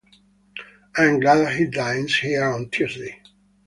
[0.97, 3.21] I am glad he dines here on Tuesday.